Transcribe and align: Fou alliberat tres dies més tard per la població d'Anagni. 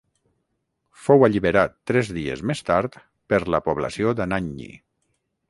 Fou 1.07 1.25
alliberat 1.27 1.75
tres 1.91 2.09
dies 2.19 2.41
més 2.53 2.65
tard 2.71 2.99
per 3.35 3.41
la 3.57 3.61
població 3.69 4.17
d'Anagni. 4.23 4.73